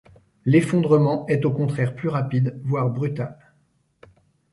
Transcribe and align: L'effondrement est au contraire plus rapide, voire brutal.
L'effondrement 0.45 1.27
est 1.27 1.45
au 1.45 1.51
contraire 1.53 1.93
plus 1.93 2.07
rapide, 2.09 2.59
voire 2.63 2.89
brutal. 2.89 3.37